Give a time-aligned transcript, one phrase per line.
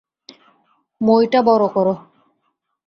[1.01, 1.87] মইটা বড় কর।